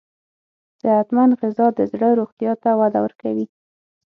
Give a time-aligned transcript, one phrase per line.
[0.81, 3.45] صحتمند غذا د زړه روغتیا ته وده ورکوي.